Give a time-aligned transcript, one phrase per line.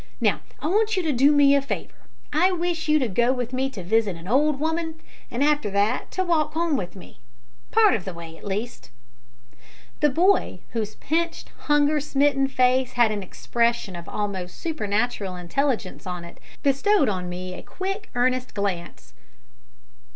[0.19, 1.93] Now, I want you to do me a favour.
[2.33, 6.09] I wish you to go with me to visit an old woman, and, after that,
[6.13, 7.19] to walk home with me
[7.69, 8.89] part of the way, at least."
[9.99, 16.25] The boy, whose pinched, hunger smitten face had an expression of almost supernatural intelligence on
[16.25, 19.13] it, bestowed on me a quick, earnest glance.